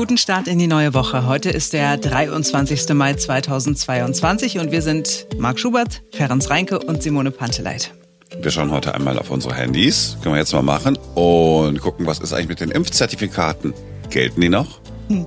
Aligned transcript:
Guten 0.00 0.16
Start 0.16 0.48
in 0.48 0.58
die 0.58 0.66
neue 0.66 0.94
Woche. 0.94 1.26
Heute 1.26 1.50
ist 1.50 1.74
der 1.74 1.98
23. 1.98 2.94
Mai 2.94 3.12
2022 3.12 4.58
und 4.58 4.72
wir 4.72 4.80
sind 4.80 5.26
Marc 5.36 5.60
Schubert, 5.60 6.02
Ferenc 6.12 6.48
Reinke 6.48 6.78
und 6.78 7.02
Simone 7.02 7.30
Panteleit. 7.30 7.92
Wir 8.40 8.50
schauen 8.50 8.70
heute 8.70 8.94
einmal 8.94 9.18
auf 9.18 9.30
unsere 9.30 9.54
Handys, 9.54 10.16
können 10.22 10.36
wir 10.36 10.38
jetzt 10.40 10.54
mal 10.54 10.62
machen, 10.62 10.96
und 11.14 11.82
gucken, 11.82 12.06
was 12.06 12.18
ist 12.18 12.32
eigentlich 12.32 12.48
mit 12.48 12.60
den 12.60 12.70
Impfzertifikaten. 12.70 13.74
Gelten 14.08 14.40
die 14.40 14.48
noch? 14.48 14.80
Hm. 15.08 15.26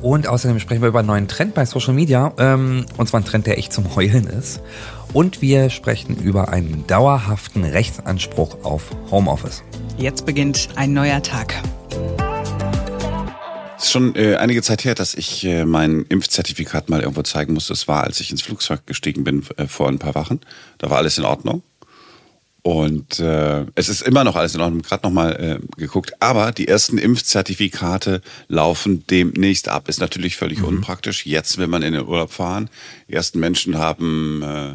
Und 0.00 0.26
außerdem 0.26 0.60
sprechen 0.60 0.80
wir 0.80 0.88
über 0.88 1.00
einen 1.00 1.08
neuen 1.08 1.28
Trend 1.28 1.52
bei 1.52 1.66
Social 1.66 1.92
Media, 1.92 2.32
ähm, 2.38 2.86
und 2.96 3.06
zwar 3.06 3.20
ein 3.20 3.26
Trend, 3.26 3.46
der 3.46 3.58
echt 3.58 3.74
zum 3.74 3.94
Heulen 3.96 4.26
ist. 4.26 4.62
Und 5.12 5.42
wir 5.42 5.68
sprechen 5.68 6.16
über 6.16 6.48
einen 6.48 6.86
dauerhaften 6.86 7.64
Rechtsanspruch 7.64 8.64
auf 8.64 8.92
Homeoffice. 9.10 9.62
Jetzt 9.98 10.24
beginnt 10.24 10.70
ein 10.76 10.94
neuer 10.94 11.22
Tag. 11.22 11.54
Es 13.80 13.86
ist 13.86 13.92
schon 13.92 14.14
äh, 14.14 14.36
einige 14.36 14.60
Zeit 14.60 14.84
her, 14.84 14.94
dass 14.94 15.14
ich 15.14 15.42
äh, 15.42 15.64
mein 15.64 16.04
Impfzertifikat 16.10 16.90
mal 16.90 17.00
irgendwo 17.00 17.22
zeigen 17.22 17.54
musste. 17.54 17.72
Es 17.72 17.88
war, 17.88 18.04
als 18.04 18.20
ich 18.20 18.30
ins 18.30 18.42
Flugzeug 18.42 18.84
gestiegen 18.84 19.24
bin 19.24 19.42
äh, 19.56 19.66
vor 19.66 19.88
ein 19.88 19.98
paar 19.98 20.14
Wochen. 20.14 20.38
Da 20.76 20.90
war 20.90 20.98
alles 20.98 21.16
in 21.16 21.24
Ordnung. 21.24 21.62
Und 22.60 23.20
äh, 23.20 23.64
es 23.76 23.88
ist 23.88 24.02
immer 24.02 24.22
noch 24.22 24.36
alles 24.36 24.54
in 24.54 24.60
Ordnung, 24.60 24.82
gerade 24.82 25.06
nochmal 25.06 25.60
äh, 25.62 25.80
geguckt. 25.80 26.12
Aber 26.20 26.52
die 26.52 26.68
ersten 26.68 26.98
Impfzertifikate 26.98 28.20
laufen 28.48 29.06
demnächst 29.06 29.70
ab. 29.70 29.88
Ist 29.88 30.00
natürlich 30.00 30.36
völlig 30.36 30.58
mhm. 30.58 30.66
unpraktisch. 30.66 31.24
Jetzt 31.24 31.56
will 31.56 31.66
man 31.66 31.80
in 31.80 31.94
den 31.94 32.06
Urlaub 32.06 32.32
fahren. 32.32 32.68
Die 33.08 33.14
ersten 33.14 33.40
Menschen 33.40 33.78
haben 33.78 34.42
äh, 34.42 34.74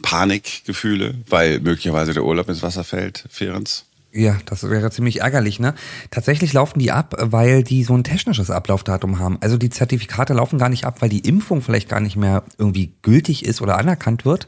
Panikgefühle, 0.00 1.14
weil 1.28 1.60
möglicherweise 1.60 2.14
der 2.14 2.24
Urlaub 2.24 2.48
ins 2.48 2.62
Wasser 2.62 2.84
fällt, 2.84 3.24
Ferenz. 3.28 3.84
Ja, 4.16 4.38
das 4.46 4.62
wäre 4.70 4.90
ziemlich 4.90 5.20
ärgerlich, 5.20 5.60
ne? 5.60 5.74
Tatsächlich 6.10 6.54
laufen 6.54 6.78
die 6.78 6.90
ab, 6.90 7.14
weil 7.20 7.62
die 7.62 7.84
so 7.84 7.94
ein 7.94 8.02
technisches 8.02 8.50
Ablaufdatum 8.50 9.18
haben. 9.18 9.36
Also 9.42 9.58
die 9.58 9.68
Zertifikate 9.68 10.32
laufen 10.32 10.58
gar 10.58 10.70
nicht 10.70 10.86
ab, 10.86 11.02
weil 11.02 11.10
die 11.10 11.20
Impfung 11.20 11.60
vielleicht 11.60 11.90
gar 11.90 12.00
nicht 12.00 12.16
mehr 12.16 12.42
irgendwie 12.56 12.94
gültig 13.02 13.44
ist 13.44 13.60
oder 13.60 13.76
anerkannt 13.76 14.24
wird, 14.24 14.46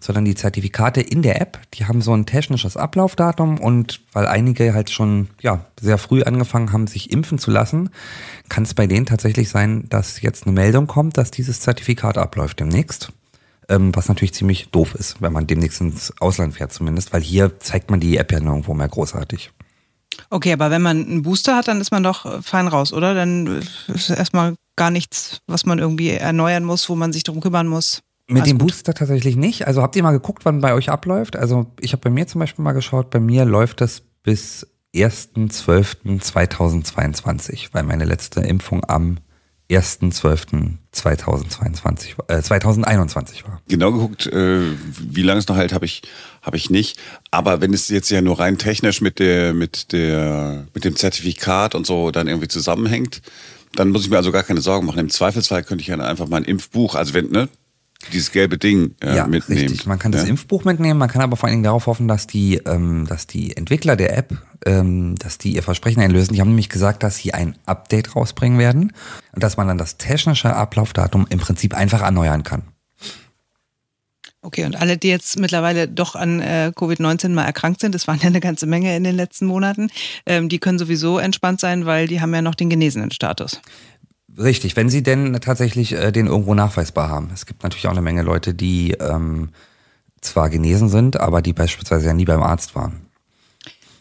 sondern 0.00 0.24
die 0.24 0.34
Zertifikate 0.34 1.00
in 1.00 1.22
der 1.22 1.40
App, 1.40 1.60
die 1.74 1.86
haben 1.86 2.02
so 2.02 2.12
ein 2.12 2.26
technisches 2.26 2.76
Ablaufdatum 2.76 3.60
und 3.60 4.00
weil 4.12 4.26
einige 4.26 4.74
halt 4.74 4.90
schon, 4.90 5.28
ja, 5.40 5.64
sehr 5.80 5.98
früh 5.98 6.24
angefangen 6.24 6.72
haben, 6.72 6.88
sich 6.88 7.12
impfen 7.12 7.38
zu 7.38 7.52
lassen, 7.52 7.90
kann 8.48 8.64
es 8.64 8.74
bei 8.74 8.88
denen 8.88 9.06
tatsächlich 9.06 9.48
sein, 9.48 9.84
dass 9.90 10.22
jetzt 10.22 10.44
eine 10.44 10.54
Meldung 10.54 10.88
kommt, 10.88 11.18
dass 11.18 11.30
dieses 11.30 11.60
Zertifikat 11.60 12.18
abläuft 12.18 12.58
demnächst 12.58 13.12
ähm, 13.68 13.94
was 13.94 14.08
natürlich 14.08 14.34
ziemlich 14.34 14.68
doof 14.70 14.94
ist, 14.94 15.20
wenn 15.20 15.32
man 15.32 15.46
demnächst 15.46 15.80
ins 15.80 16.12
Ausland 16.20 16.54
fährt 16.54 16.72
zumindest, 16.72 17.12
weil 17.12 17.22
hier 17.22 17.58
zeigt 17.60 17.90
man 17.90 18.00
die 18.00 18.16
App 18.16 18.32
ja 18.32 18.40
nirgendwo 18.40 18.74
mehr 18.74 18.88
großartig. 18.88 19.52
Okay, 20.30 20.52
aber 20.52 20.70
wenn 20.70 20.82
man 20.82 21.04
einen 21.04 21.22
Booster 21.22 21.56
hat, 21.56 21.68
dann 21.68 21.80
ist 21.80 21.90
man 21.90 22.02
doch 22.02 22.42
fein 22.42 22.68
raus, 22.68 22.92
oder? 22.92 23.14
Dann 23.14 23.62
ist 23.88 24.10
erstmal 24.10 24.54
gar 24.76 24.90
nichts, 24.90 25.40
was 25.46 25.66
man 25.66 25.78
irgendwie 25.78 26.10
erneuern 26.10 26.64
muss, 26.64 26.88
wo 26.88 26.94
man 26.94 27.12
sich 27.12 27.24
darum 27.24 27.40
kümmern 27.40 27.66
muss. 27.66 28.00
Mit 28.26 28.42
Alles 28.42 28.50
dem 28.50 28.58
gut. 28.58 28.68
Booster 28.68 28.94
tatsächlich 28.94 29.36
nicht. 29.36 29.66
Also 29.66 29.82
habt 29.82 29.96
ihr 29.96 30.02
mal 30.02 30.12
geguckt, 30.12 30.44
wann 30.44 30.60
bei 30.60 30.74
euch 30.74 30.88
abläuft? 30.88 31.36
Also 31.36 31.66
ich 31.80 31.92
habe 31.92 32.00
bei 32.00 32.10
mir 32.10 32.26
zum 32.26 32.38
Beispiel 32.38 32.64
mal 32.64 32.72
geschaut, 32.72 33.10
bei 33.10 33.20
mir 33.20 33.44
läuft 33.44 33.80
das 33.80 34.02
bis 34.22 34.66
1.12.2022, 34.94 37.68
weil 37.72 37.82
meine 37.82 38.04
letzte 38.04 38.40
Impfung 38.40 38.88
am 38.88 39.18
1.12.2022, 39.78 42.14
äh, 42.28 42.42
2021 42.42 43.44
war. 43.44 43.60
Genau 43.68 43.92
geguckt, 43.92 44.26
äh, 44.26 44.60
wie 44.98 45.22
lange 45.22 45.40
es 45.40 45.48
noch 45.48 45.56
hält, 45.56 45.72
habe 45.72 45.84
ich, 45.84 46.02
hab 46.42 46.54
ich 46.54 46.70
nicht. 46.70 46.98
Aber 47.30 47.60
wenn 47.60 47.74
es 47.74 47.88
jetzt 47.88 48.10
ja 48.10 48.20
nur 48.20 48.38
rein 48.38 48.58
technisch 48.58 49.00
mit 49.00 49.18
der, 49.18 49.54
mit 49.54 49.92
der, 49.92 50.66
mit 50.74 50.84
dem 50.84 50.96
Zertifikat 50.96 51.74
und 51.74 51.86
so 51.86 52.10
dann 52.10 52.28
irgendwie 52.28 52.48
zusammenhängt, 52.48 53.22
dann 53.74 53.90
muss 53.90 54.02
ich 54.02 54.10
mir 54.10 54.16
also 54.16 54.32
gar 54.32 54.44
keine 54.44 54.60
Sorgen 54.60 54.86
machen. 54.86 55.00
Im 55.00 55.10
Zweifelsfall 55.10 55.64
könnte 55.64 55.82
ich 55.82 55.88
ja 55.88 55.98
einfach 55.98 56.28
mein 56.28 56.44
Impfbuch, 56.44 56.94
also 56.94 57.14
wenn, 57.14 57.30
ne, 57.30 57.48
dieses 58.12 58.32
gelbe 58.32 58.58
Ding 58.58 58.94
äh, 59.00 59.16
ja, 59.16 59.26
mitnehmen. 59.26 59.62
Richtig. 59.62 59.86
Man 59.86 59.98
kann 59.98 60.12
das 60.12 60.24
Impfbuch 60.24 60.64
mitnehmen, 60.64 60.98
man 60.98 61.08
kann 61.08 61.22
aber 61.22 61.36
vor 61.36 61.46
allen 61.46 61.54
Dingen 61.54 61.64
darauf 61.64 61.86
hoffen, 61.86 62.08
dass 62.08 62.26
die, 62.26 62.56
ähm, 62.66 63.06
dass 63.08 63.26
die 63.26 63.56
Entwickler 63.56 63.96
der 63.96 64.16
App, 64.16 64.36
ähm, 64.66 65.16
dass 65.16 65.38
die 65.38 65.54
ihr 65.54 65.62
Versprechen 65.62 66.02
einlösen. 66.02 66.34
Die 66.34 66.40
haben 66.40 66.48
nämlich 66.48 66.68
gesagt, 66.68 67.02
dass 67.02 67.16
sie 67.16 67.34
ein 67.34 67.56
Update 67.66 68.16
rausbringen 68.16 68.58
werden 68.58 68.92
und 69.32 69.42
dass 69.42 69.56
man 69.56 69.68
dann 69.68 69.78
das 69.78 69.96
technische 69.96 70.54
Ablaufdatum 70.54 71.26
im 71.30 71.38
Prinzip 71.38 71.74
einfach 71.74 72.02
erneuern 72.02 72.42
kann. 72.42 72.62
Okay, 74.44 74.66
und 74.66 74.76
alle, 74.76 74.98
die 74.98 75.08
jetzt 75.08 75.38
mittlerweile 75.38 75.88
doch 75.88 76.14
an 76.14 76.40
äh, 76.40 76.70
Covid-19 76.76 77.30
mal 77.30 77.46
erkrankt 77.46 77.80
sind, 77.80 77.94
das 77.94 78.06
waren 78.06 78.18
ja 78.20 78.26
eine 78.26 78.40
ganze 78.40 78.66
Menge 78.66 78.94
in 78.94 79.02
den 79.02 79.16
letzten 79.16 79.46
Monaten, 79.46 79.88
ähm, 80.26 80.50
die 80.50 80.58
können 80.58 80.78
sowieso 80.78 81.18
entspannt 81.18 81.60
sein, 81.60 81.86
weil 81.86 82.08
die 82.08 82.20
haben 82.20 82.34
ja 82.34 82.42
noch 82.42 82.54
den 82.54 82.68
genesenen 82.68 83.10
Status. 83.10 83.62
Richtig, 84.36 84.76
wenn 84.76 84.88
sie 84.88 85.02
denn 85.02 85.38
tatsächlich 85.40 85.92
äh, 85.92 86.10
den 86.10 86.26
irgendwo 86.26 86.54
nachweisbar 86.54 87.08
haben. 87.08 87.30
Es 87.32 87.46
gibt 87.46 87.62
natürlich 87.62 87.86
auch 87.86 87.92
eine 87.92 88.02
Menge 88.02 88.22
Leute, 88.22 88.52
die 88.54 88.92
ähm, 88.92 89.50
zwar 90.20 90.50
genesen 90.50 90.88
sind, 90.88 91.18
aber 91.20 91.42
die 91.42 91.52
beispielsweise 91.52 92.06
ja 92.06 92.14
nie 92.14 92.24
beim 92.24 92.42
Arzt 92.42 92.74
waren. 92.74 93.04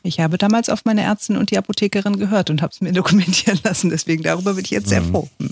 Ich 0.06 0.20
habe 0.20 0.38
damals 0.38 0.68
auf 0.70 0.84
meine 0.84 1.02
Ärztin 1.02 1.38
und 1.38 1.50
die 1.50 1.58
Apothekerin 1.58 2.18
gehört 2.18 2.50
und 2.50 2.62
habe 2.62 2.72
es 2.74 2.82
mir 2.82 2.92
dokumentieren 2.94 3.60
lassen. 3.64 3.90
Deswegen 3.90 4.24
darüber 4.24 4.54
bin 4.54 4.66
ich 4.66 4.72
jetzt 4.72 4.90
sehr 4.90 5.02
mhm. 5.02 5.12
froh. 5.12 5.30
Hm. 5.40 5.52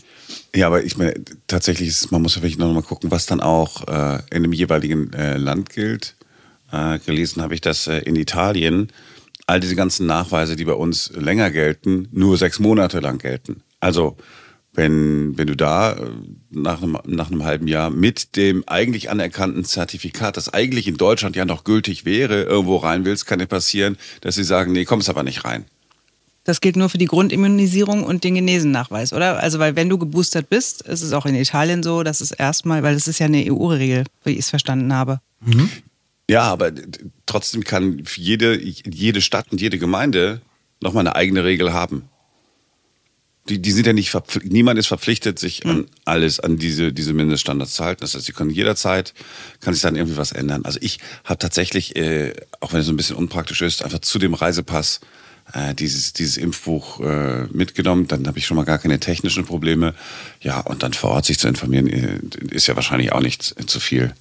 Ja, 0.55 0.67
aber 0.67 0.83
ich 0.83 0.97
meine, 0.97 1.13
tatsächlich 1.47 1.87
ist, 1.87 2.11
man 2.11 2.21
muss 2.21 2.35
ja 2.35 2.41
wirklich 2.41 2.57
noch 2.57 2.71
mal 2.73 2.83
gucken, 2.83 3.11
was 3.11 3.25
dann 3.25 3.39
auch 3.39 3.87
äh, 3.87 4.19
in 4.31 4.43
dem 4.43 4.53
jeweiligen 4.53 5.13
äh, 5.13 5.37
Land 5.37 5.69
gilt. 5.69 6.15
Äh, 6.71 6.99
gelesen 6.99 7.41
habe 7.41 7.53
ich, 7.53 7.61
dass 7.61 7.87
äh, 7.87 7.99
in 7.99 8.15
Italien 8.15 8.91
all 9.47 9.59
diese 9.59 9.75
ganzen 9.75 10.05
Nachweise, 10.05 10.55
die 10.55 10.65
bei 10.65 10.73
uns 10.73 11.11
länger 11.13 11.51
gelten, 11.51 12.07
nur 12.11 12.37
sechs 12.37 12.59
Monate 12.59 12.99
lang 12.99 13.17
gelten. 13.17 13.63
Also 13.79 14.17
wenn, 14.73 15.37
wenn 15.37 15.47
du 15.47 15.55
da 15.55 15.93
äh, 15.93 16.09
nach 16.49 16.81
einem, 16.81 16.97
nach 17.05 17.29
einem 17.29 17.43
halben 17.43 17.67
Jahr 17.67 17.89
mit 17.89 18.35
dem 18.35 18.63
eigentlich 18.67 19.09
anerkannten 19.09 19.65
Zertifikat, 19.65 20.37
das 20.37 20.53
eigentlich 20.53 20.87
in 20.87 20.97
Deutschland 20.97 21.35
ja 21.35 21.45
noch 21.45 21.63
gültig 21.63 22.05
wäre, 22.05 22.43
irgendwo 22.43 22.77
rein 22.77 23.03
willst, 23.05 23.25
kann 23.25 23.39
dir 23.39 23.47
passieren, 23.47 23.97
dass 24.21 24.35
sie 24.35 24.43
sagen, 24.43 24.71
nee, 24.71 24.85
kommst 24.85 25.09
aber 25.09 25.23
nicht 25.23 25.43
rein. 25.43 25.65
Das 26.43 26.59
gilt 26.59 26.75
nur 26.75 26.89
für 26.89 26.97
die 26.97 27.05
Grundimmunisierung 27.05 28.03
und 28.03 28.23
den 28.23 28.33
Genesennachweis, 28.35 29.13
oder? 29.13 29.39
Also, 29.39 29.59
weil 29.59 29.75
wenn 29.75 29.89
du 29.89 29.99
geboostert 29.99 30.49
bist, 30.49 30.81
ist 30.81 31.03
es 31.03 31.13
auch 31.13 31.27
in 31.27 31.35
Italien 31.35 31.83
so, 31.83 32.01
dass 32.01 32.19
es 32.19 32.31
erstmal, 32.31 32.81
weil 32.81 32.95
das 32.95 33.07
ist 33.07 33.19
ja 33.19 33.27
eine 33.27 33.45
EU-Regel, 33.51 34.05
wie 34.23 34.31
ich 34.31 34.39
es 34.39 34.49
verstanden 34.49 34.91
habe. 34.91 35.19
Mhm. 35.41 35.69
Ja, 36.27 36.43
aber 36.43 36.71
trotzdem 37.27 37.63
kann 37.63 38.03
jede, 38.15 38.59
jede 38.59 39.21
Stadt 39.21 39.51
und 39.51 39.61
jede 39.61 39.77
Gemeinde 39.77 40.41
nochmal 40.79 41.05
eine 41.05 41.15
eigene 41.15 41.43
Regel 41.43 41.73
haben 41.73 42.09
die, 43.49 43.59
die 43.59 43.71
sind 43.71 43.87
ja 43.87 43.93
nicht 43.93 44.11
verpflichtet, 44.11 44.51
niemand 44.51 44.79
ist 44.79 44.87
verpflichtet, 44.87 45.39
sich 45.39 45.65
an 45.65 45.77
hm. 45.77 45.87
alles, 46.05 46.39
an 46.39 46.57
diese, 46.57 46.93
diese 46.93 47.13
Mindeststandards 47.13 47.73
zu 47.73 47.83
halten. 47.83 48.01
Das 48.01 48.13
heißt, 48.13 48.25
sie 48.25 48.33
können 48.33 48.51
jederzeit, 48.51 49.13
kann 49.59 49.73
sich 49.73 49.81
dann 49.81 49.95
irgendwie 49.95 50.17
was 50.17 50.31
ändern. 50.31 50.63
Also 50.65 50.79
ich 50.81 50.99
habe 51.23 51.39
tatsächlich, 51.39 51.95
äh, 51.95 52.33
auch 52.59 52.73
wenn 52.73 52.81
es 52.81 52.85
so 52.85 52.93
ein 52.93 52.97
bisschen 52.97 53.15
unpraktisch 53.15 53.61
ist, 53.61 53.83
einfach 53.83 53.99
zu 53.99 54.19
dem 54.19 54.33
Reisepass 54.33 55.01
äh, 55.53 55.73
dieses, 55.73 56.13
dieses 56.13 56.37
Impfbuch 56.37 56.99
äh, 56.99 57.47
mitgenommen. 57.51 58.07
Dann 58.07 58.27
habe 58.27 58.37
ich 58.37 58.45
schon 58.45 58.57
mal 58.57 58.63
gar 58.63 58.77
keine 58.77 58.99
technischen 58.99 59.45
Probleme. 59.45 59.95
Ja, 60.41 60.59
und 60.59 60.83
dann 60.83 60.93
vor 60.93 61.11
Ort 61.11 61.25
sich 61.25 61.39
zu 61.39 61.47
informieren, 61.47 61.87
äh, 61.87 62.19
ist 62.51 62.67
ja 62.67 62.75
wahrscheinlich 62.75 63.11
auch 63.11 63.21
nicht 63.21 63.43
zu 63.69 63.79
viel. 63.79 64.13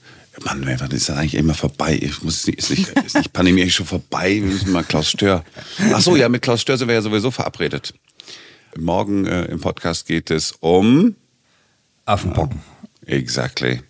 Mann, 0.45 0.65
wann 0.79 0.91
ist 0.93 1.09
das 1.09 1.17
eigentlich 1.17 1.35
immer 1.35 1.55
vorbei? 1.55 1.99
Ich 2.01 2.23
muss, 2.23 2.47
ist, 2.49 2.71
nicht, 2.71 2.89
ist 2.89 3.17
nicht 3.17 3.33
Pandemie 3.33 3.63
eigentlich 3.63 3.75
schon 3.75 3.87
vorbei? 3.87 4.37
Wir 4.37 4.43
müssen 4.43 4.73
mal 4.73 4.85
Klaus 4.85 5.11
Stör. 5.11 5.45
Ach 5.93 6.01
so, 6.01 6.17
ja, 6.17 6.29
mit 6.29 6.43
Klaus 6.43 6.63
Stör 6.63 6.79
sind 6.79 6.89
wir 6.89 6.95
ja 6.95 7.03
sowieso 7.03 7.31
verabredet. 7.31 7.95
Morgen 8.77 9.27
äh, 9.27 9.45
im 9.47 9.61
Podcast 9.61 10.07
geht 10.07 10.31
es 10.31 10.53
um 10.61 11.17
Affenpocken. 12.05 12.59
Uh, 12.59 13.11
exactly. 13.11 13.83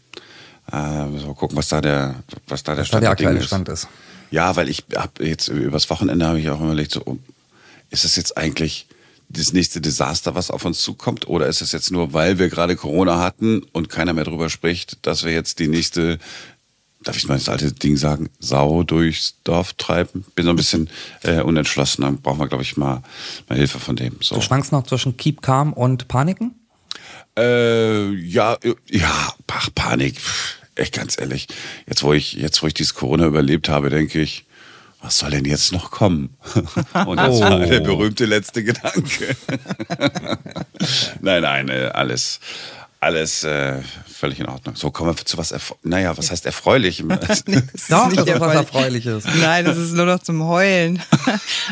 Äh, 0.73 1.07
mal 1.07 1.35
gucken, 1.35 1.57
was 1.57 1.69
da 1.69 1.81
der, 1.81 2.23
was 2.47 2.63
da 2.63 2.73
der, 2.73 2.81
was 2.81 2.89
Stand, 2.89 3.03
da 3.03 3.07
der 3.07 3.11
aktuelle 3.11 3.43
Stand 3.43 3.69
ist. 3.69 3.89
Ja, 4.31 4.57
weil 4.57 4.69
ich 4.69 4.85
habe 4.95 5.27
jetzt 5.27 5.49
übers 5.49 5.91
Wochenende 5.91 6.27
habe 6.27 6.41
ich 6.41 6.49
auch 6.51 6.61
überlegt, 6.61 6.93
so, 6.93 7.19
ist 7.91 8.05
es 8.05 8.17
jetzt 8.17 8.37
eigentlich 8.37 8.87
das 9.29 9.53
nächste 9.53 9.81
Desaster, 9.81 10.35
was 10.35 10.51
auf 10.51 10.65
uns 10.65 10.81
zukommt? 10.81 11.29
Oder 11.29 11.47
ist 11.47 11.61
es 11.61 11.73
jetzt 11.73 11.91
nur, 11.91 12.13
weil 12.13 12.39
wir 12.39 12.49
gerade 12.49 12.77
Corona 12.77 13.21
hatten 13.21 13.63
und 13.73 13.89
keiner 13.89 14.13
mehr 14.13 14.25
drüber 14.25 14.49
spricht, 14.49 15.05
dass 15.07 15.25
wir 15.25 15.33
jetzt 15.33 15.59
die 15.59 15.69
nächste 15.69 16.19
darf 17.03 17.17
ich 17.17 17.27
mal 17.29 17.35
das 17.35 17.49
alte 17.49 17.73
Ding 17.73 17.97
sagen, 17.97 18.29
Sau 18.39 18.83
durchs 18.83 19.37
Dorf 19.45 19.73
treiben. 19.75 20.25
Bin 20.35 20.45
so 20.45 20.51
ein 20.51 20.57
bisschen 20.57 20.91
äh, 21.23 21.41
unentschlossen. 21.41 22.03
Dann 22.03 22.19
brauchen 22.19 22.39
wir, 22.39 22.49
glaube 22.49 22.63
ich, 22.63 22.77
mal, 22.77 23.03
mal 23.49 23.57
Hilfe 23.57 23.79
von 23.79 23.97
dem. 23.97 24.17
So. 24.21 24.35
Du 24.35 24.41
schwankst 24.41 24.73
noch 24.73 24.85
zwischen 24.85 25.17
Keep 25.17 25.43
Calm 25.43 25.73
und 25.73 26.09
Paniken? 26.09 26.55
Äh, 27.39 28.11
ja, 28.13 28.59
ja, 28.91 29.35
ach, 29.47 29.71
Panik. 29.75 30.17
Echt 30.75 30.95
ganz 30.95 31.19
ehrlich. 31.19 31.49
Jetzt, 31.87 32.03
wo 32.03 32.13
ich, 32.13 32.35
jetzt, 32.35 32.63
wo 32.63 32.67
ich 32.67 32.75
dieses 32.75 32.95
Corona 32.95 33.27
überlebt 33.27 33.69
habe, 33.69 33.91
denke 33.91 34.21
ich, 34.21 34.45
was 35.03 35.19
soll 35.19 35.31
denn 35.31 35.47
jetzt 35.47 35.73
noch 35.73 35.91
kommen? 35.91 36.37
Und 37.07 37.17
das 37.17 37.37
oh. 37.37 37.41
war 37.41 37.59
der 37.59 37.81
berühmte 37.81 38.27
letzte 38.27 38.63
Gedanke. 38.63 39.35
nein, 41.21 41.43
nein, 41.43 41.69
äh, 41.71 41.91
alles, 41.95 42.41
alles 43.01 43.45
äh, 43.45 43.81
völlig 44.07 44.41
in 44.41 44.47
Ordnung. 44.47 44.77
So 44.77 44.91
kommen 44.91 45.17
wir 45.17 45.25
zu 45.25 45.39
was, 45.39 45.53
erf 45.53 45.75
naja, 45.83 46.17
was 46.19 46.31
heißt 46.31 46.45
erfreulich? 46.45 47.03
nee, 47.03 47.17
das 47.27 47.41
ist 47.41 47.49
Doch, 47.91 48.09
nicht 48.09 48.21
was 48.21 48.29
erfreulich. 48.29 49.07
Erfreuliches. 49.07 49.25
Nein, 49.41 49.65
das 49.65 49.79
ist 49.79 49.95
nur 49.95 50.05
noch 50.05 50.21
zum 50.21 50.45
Heulen. 50.47 51.03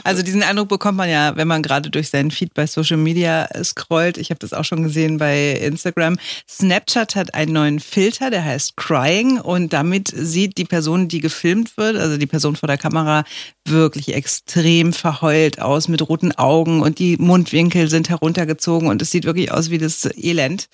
Also 0.05 0.23
diesen 0.23 0.43
Eindruck 0.43 0.69
bekommt 0.69 0.97
man 0.97 1.11
ja, 1.11 1.37
wenn 1.37 1.49
man 1.49 1.63
gerade 1.63 1.91
durch 1.91 2.09
seinen 2.09 2.31
Feed 2.31 2.55
bei 2.55 2.67
Social 2.67 2.97
Media 2.97 3.49
scrollt. 3.63 4.17
Ich 4.17 4.31
habe 4.31 4.39
das 4.39 4.53
auch 4.53 4.65
schon 4.65 4.83
gesehen 4.83 5.19
bei 5.19 5.53
Instagram. 5.53 6.19
Snapchat 6.49 7.17
hat 7.17 7.35
einen 7.35 7.53
neuen 7.53 7.81
Filter, 7.81 8.31
der 8.31 8.45
heißt 8.45 8.77
Crying 8.77 9.41
und 9.41 9.73
damit 9.73 10.09
sieht 10.15 10.57
die 10.57 10.65
Person, 10.65 11.09
die 11.09 11.21
gefilmt 11.21 11.77
wird, 11.77 11.97
also 11.97 12.17
die 12.17 12.27
Person 12.27 12.57
vor 12.57 12.69
der 12.69 12.79
Kamera, 12.79 13.25
wirklich 13.65 14.15
extrem 14.15 14.93
verheult 14.93 15.61
aus 15.61 15.89
mit 15.89 16.09
roten 16.09 16.33
Augen 16.33 16.81
und 16.81 16.99
die 16.99 17.17
Mundwinkel 17.17 17.91
sind 17.91 18.09
heruntergezogen 18.09 18.89
und 18.89 19.03
es 19.03 19.11
sieht 19.11 19.25
wirklich 19.25 19.53
aus 19.53 19.71
wie 19.71 19.79
das 19.79 20.09
Elend. 20.17 20.69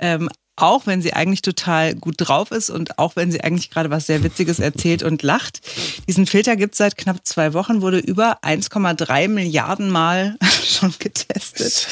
Ähm, 0.00 0.28
auch 0.60 0.86
wenn 0.86 1.00
sie 1.02 1.12
eigentlich 1.12 1.42
total 1.42 1.94
gut 1.94 2.16
drauf 2.18 2.50
ist 2.50 2.68
und 2.70 2.98
auch 2.98 3.16
wenn 3.16 3.30
sie 3.30 3.40
eigentlich 3.42 3.70
gerade 3.70 3.90
was 3.90 4.06
sehr 4.06 4.22
Witziges 4.22 4.58
erzählt 4.58 5.02
und 5.02 5.22
lacht. 5.22 5.60
Diesen 6.08 6.26
Filter 6.26 6.56
gibt 6.56 6.74
es 6.74 6.78
seit 6.78 6.96
knapp 6.96 7.24
zwei 7.24 7.54
Wochen, 7.54 7.80
wurde 7.80 7.98
über 7.98 8.38
1,3 8.42 9.28
Milliarden 9.28 9.88
Mal 9.90 10.36
schon 10.64 10.92
getestet. 10.98 11.86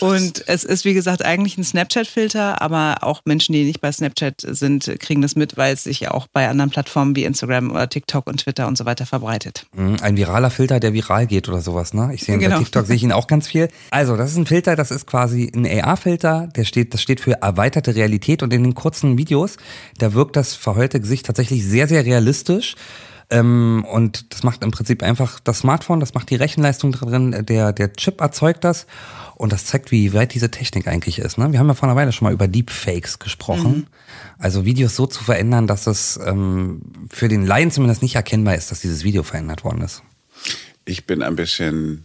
Und 0.00 0.44
es 0.46 0.64
ist, 0.64 0.84
wie 0.84 0.94
gesagt, 0.94 1.24
eigentlich 1.24 1.58
ein 1.58 1.64
Snapchat-Filter, 1.64 2.62
aber 2.62 2.98
auch 3.02 3.22
Menschen, 3.24 3.52
die 3.52 3.64
nicht 3.64 3.80
bei 3.80 3.90
Snapchat 3.90 4.42
sind, 4.46 4.90
kriegen 5.00 5.20
das 5.22 5.34
mit, 5.36 5.56
weil 5.56 5.74
es 5.74 5.84
sich 5.84 6.00
ja 6.00 6.12
auch 6.12 6.26
bei 6.28 6.48
anderen 6.48 6.70
Plattformen 6.70 7.16
wie 7.16 7.24
Instagram 7.24 7.70
oder 7.70 7.88
TikTok 7.88 8.26
und 8.26 8.38
Twitter 8.38 8.66
und 8.68 8.78
so 8.78 8.84
weiter 8.84 9.06
verbreitet. 9.06 9.66
Mhm, 9.74 9.96
Ein 10.02 10.16
viraler 10.16 10.50
Filter, 10.50 10.78
der 10.80 10.92
viral 10.92 11.26
geht 11.26 11.48
oder 11.48 11.60
sowas, 11.60 11.94
ne? 11.94 12.10
Ich 12.14 12.22
sehe 12.24 12.38
Genau. 12.38 12.56
bei 12.58 12.62
TikTok 12.62 12.86
sehe 12.86 12.96
ich 12.96 13.02
ihn 13.02 13.12
auch 13.12 13.26
ganz 13.26 13.48
viel. 13.48 13.68
Also, 13.90 14.16
das 14.16 14.30
ist 14.30 14.36
ein 14.36 14.46
Filter, 14.46 14.76
das 14.76 14.90
ist 14.90 15.06
quasi 15.06 15.50
ein 15.54 15.66
AR-Filter, 15.66 16.48
der 16.54 16.64
steht, 16.64 16.94
das 16.94 17.02
steht 17.02 17.20
für 17.20 17.32
erweiterte 17.42 17.94
Realität 17.94 18.03
und 18.42 18.52
in 18.52 18.62
den 18.62 18.74
kurzen 18.74 19.18
Videos, 19.18 19.56
da 19.98 20.14
wirkt 20.14 20.36
das 20.36 20.54
verheulte 20.54 21.00
Gesicht 21.00 21.26
tatsächlich 21.26 21.64
sehr, 21.64 21.88
sehr 21.88 22.04
realistisch. 22.04 22.76
Ähm, 23.30 23.86
und 23.90 24.32
das 24.32 24.42
macht 24.42 24.62
im 24.62 24.70
Prinzip 24.70 25.02
einfach 25.02 25.40
das 25.40 25.60
Smartphone, 25.60 26.00
das 26.00 26.14
macht 26.14 26.30
die 26.30 26.36
Rechenleistung 26.36 26.92
drin, 26.92 27.44
der, 27.46 27.72
der 27.72 27.92
Chip 27.94 28.20
erzeugt 28.20 28.64
das. 28.64 28.86
Und 29.36 29.52
das 29.52 29.64
zeigt, 29.64 29.90
wie 29.90 30.12
weit 30.12 30.34
diese 30.34 30.50
Technik 30.50 30.86
eigentlich 30.86 31.18
ist. 31.18 31.38
Ne? 31.38 31.50
Wir 31.50 31.58
haben 31.58 31.66
ja 31.66 31.74
vor 31.74 31.88
einer 31.88 31.96
Weile 31.96 32.12
schon 32.12 32.26
mal 32.26 32.32
über 32.32 32.46
Deepfakes 32.46 33.18
gesprochen. 33.18 33.86
Also 34.38 34.64
Videos 34.64 34.94
so 34.94 35.06
zu 35.06 35.24
verändern, 35.24 35.66
dass 35.66 35.86
es 35.86 36.20
ähm, 36.24 36.82
für 37.10 37.28
den 37.28 37.44
Laien 37.44 37.70
zumindest 37.70 38.02
nicht 38.02 38.14
erkennbar 38.14 38.54
ist, 38.54 38.70
dass 38.70 38.80
dieses 38.80 39.02
Video 39.02 39.22
verändert 39.22 39.64
worden 39.64 39.82
ist. 39.82 40.02
Ich 40.84 41.06
bin 41.06 41.22
ein 41.22 41.34
bisschen, 41.34 42.04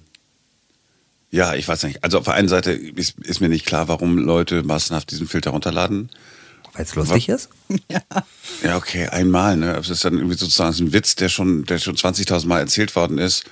ja, 1.32 1.54
ich 1.54 1.68
weiß 1.68 1.84
nicht. 1.84 2.04
Also 2.04 2.18
auf 2.18 2.26
der 2.26 2.34
einen 2.34 2.48
Seite 2.48 2.72
ist, 2.72 3.20
ist 3.20 3.40
mir 3.40 3.50
nicht 3.50 3.66
klar, 3.66 3.88
warum 3.88 4.18
Leute 4.18 4.64
massenhaft 4.64 5.12
diesen 5.12 5.28
Filter 5.28 5.52
runterladen. 5.52 6.10
Weil 6.74 6.86
es 6.86 6.96
lustig 6.96 7.30
ist? 7.30 7.50
Ja, 8.64 8.76
okay, 8.76 9.08
einmal, 9.08 9.56
ne? 9.56 9.78
Es 9.78 9.90
ist 9.90 10.04
dann 10.04 10.16
irgendwie 10.16 10.36
sozusagen 10.36 10.74
so 10.74 10.84
ein 10.84 10.92
Witz, 10.92 11.16
der 11.16 11.30
schon, 11.30 11.64
der 11.66 11.78
schon 11.78 11.96
20.000 11.96 12.48
Mal 12.48 12.60
erzählt 12.60 12.96
worden 12.96 13.18
ist. 13.18 13.46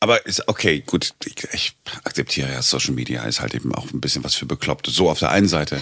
Aber 0.00 0.26
ist 0.26 0.48
okay, 0.48 0.82
gut, 0.84 1.14
ich, 1.24 1.34
ich 1.52 1.76
akzeptiere 2.04 2.52
ja, 2.52 2.60
Social 2.62 2.92
Media 2.92 3.22
ist 3.24 3.40
halt 3.40 3.54
eben 3.54 3.74
auch 3.74 3.92
ein 3.92 4.00
bisschen 4.00 4.24
was 4.24 4.34
für 4.34 4.46
Bekloppte. 4.46 4.90
So 4.90 5.08
auf 5.08 5.18
der 5.18 5.30
einen 5.30 5.48
Seite. 5.48 5.80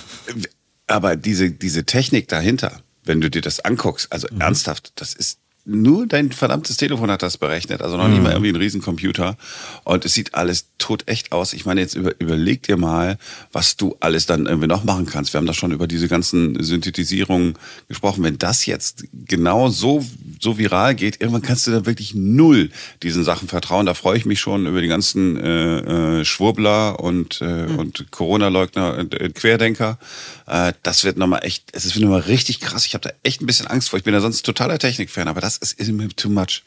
Aber 0.86 1.16
diese, 1.16 1.50
diese 1.50 1.84
Technik 1.84 2.28
dahinter, 2.28 2.82
wenn 3.04 3.20
du 3.20 3.30
dir 3.30 3.42
das 3.42 3.60
anguckst, 3.60 4.12
also 4.12 4.28
ernsthaft, 4.38 4.92
das 4.96 5.14
ist 5.14 5.39
nur 5.64 6.06
dein 6.06 6.32
verdammtes 6.32 6.76
Telefon 6.76 7.10
hat 7.10 7.22
das 7.22 7.36
berechnet, 7.36 7.82
also 7.82 7.96
noch 7.96 8.08
nicht 8.08 8.22
mal 8.22 8.32
irgendwie 8.32 8.50
ein 8.50 8.56
Riesencomputer. 8.56 9.36
Und 9.84 10.04
es 10.04 10.14
sieht 10.14 10.34
alles 10.34 10.66
totecht 10.78 11.32
aus. 11.32 11.52
Ich 11.52 11.66
meine, 11.66 11.80
jetzt 11.80 11.94
über, 11.94 12.12
überleg 12.18 12.62
dir 12.62 12.76
mal, 12.76 13.18
was 13.52 13.76
du 13.76 13.96
alles 14.00 14.26
dann 14.26 14.46
irgendwie 14.46 14.68
noch 14.68 14.84
machen 14.84 15.06
kannst. 15.06 15.32
Wir 15.32 15.38
haben 15.38 15.46
da 15.46 15.52
schon 15.52 15.72
über 15.72 15.86
diese 15.86 16.08
ganzen 16.08 16.62
Synthetisierungen 16.62 17.54
gesprochen. 17.88 18.24
Wenn 18.24 18.38
das 18.38 18.64
jetzt 18.66 19.04
genau 19.12 19.68
so, 19.68 20.04
so 20.40 20.56
viral 20.56 20.94
geht, 20.94 21.20
irgendwann 21.20 21.42
kannst 21.42 21.66
du 21.66 21.70
da 21.70 21.84
wirklich 21.84 22.14
null 22.14 22.70
diesen 23.02 23.22
Sachen 23.22 23.46
vertrauen. 23.46 23.86
Da 23.86 23.94
freue 23.94 24.16
ich 24.16 24.24
mich 24.24 24.40
schon 24.40 24.66
über 24.66 24.80
die 24.80 24.88
ganzen 24.88 25.36
äh, 25.36 26.20
äh, 26.20 26.24
Schwurbler 26.24 27.00
und, 27.00 27.42
äh, 27.42 27.66
und 27.76 28.10
Corona-Leugner 28.10 28.96
und 28.96 29.20
äh, 29.20 29.28
Querdenker. 29.28 29.98
Äh, 30.46 30.72
das 30.82 31.04
wird 31.04 31.18
nochmal 31.18 31.40
echt, 31.44 31.64
es 31.72 31.84
ist 31.84 31.98
nochmal 31.98 32.20
richtig 32.20 32.60
krass. 32.60 32.86
Ich 32.86 32.94
habe 32.94 33.08
da 33.08 33.14
echt 33.22 33.42
ein 33.42 33.46
bisschen 33.46 33.66
Angst 33.66 33.90
vor. 33.90 33.98
Ich 33.98 34.04
bin 34.04 34.14
ja 34.14 34.20
sonst 34.20 34.42
totaler 34.42 34.78
Technik-Fan, 34.78 35.28
aber 35.28 35.40
das 35.40 35.49
ist, 35.58 35.78
ist 35.78 35.90
mir 35.90 36.08
too 36.08 36.28
much. 36.28 36.62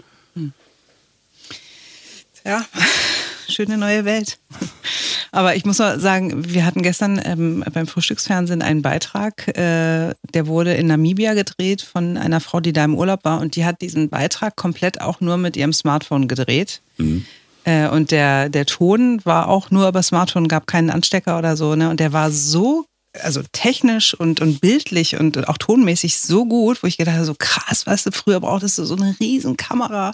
Ja, 2.46 2.66
schöne 3.48 3.78
neue 3.78 4.06
Welt. 4.06 4.38
Aber 5.32 5.56
ich 5.56 5.66
muss 5.66 5.80
mal 5.80 6.00
sagen, 6.00 6.54
wir 6.54 6.66
hatten 6.66 6.84
gestern 6.84 7.20
ähm, 7.24 7.64
beim 7.74 7.88
Frühstücksfernsehen 7.88 8.62
einen 8.62 8.82
Beitrag, 8.82 9.48
äh, 9.58 10.14
der 10.34 10.48
wurde 10.48 10.74
in 10.76 10.88
Namibia 10.88 11.34
gedreht 11.34 11.82
von 11.82 12.18
einer 12.18 12.40
Frau, 12.40 12.60
die 12.60 12.74
da 12.74 12.86
im 12.86 12.96
Urlaub 12.96 13.24
war 13.24 13.42
und 13.42 13.56
die 13.56 13.66
hat 13.66 13.82
diesen 13.82 14.10
Beitrag 14.10 14.56
komplett 14.56 15.02
auch 15.02 15.22
nur 15.22 15.38
mit 15.38 15.58
ihrem 15.58 15.74
Smartphone 15.74 16.28
gedreht. 16.28 16.82
Äh, 17.64 17.88
und 17.88 18.12
der, 18.12 18.50
der 18.50 18.66
Ton 18.66 19.22
war 19.24 19.48
auch 19.48 19.72
nur 19.72 19.88
über 19.88 20.04
Smartphone, 20.04 20.48
gab 20.48 20.68
keinen 20.68 20.90
Anstecker 20.90 21.40
oder 21.40 21.58
so, 21.58 21.76
ne? 21.76 21.90
Und 21.90 22.00
der 22.00 22.14
war 22.14 22.30
so 22.30 22.86
also 23.22 23.42
technisch 23.52 24.14
und, 24.14 24.42
und 24.42 24.62
bildlich 24.62 25.20
und 25.20 25.48
auch 25.48 25.58
tonmäßig 25.58 26.20
so 26.20 26.46
gut, 26.46 26.82
wo 26.82 26.88
ich 26.88 26.98
gedacht 26.98 27.16
habe, 27.16 27.26
so 27.26 27.36
krass, 27.38 27.86
weißt 27.86 28.08
du, 28.08 28.12
früher 28.12 28.40
brauchtest 28.40 28.78
du 28.78 28.86
so 28.86 28.96
eine 28.96 29.16
riesen 29.20 29.58
Kamera 29.58 30.14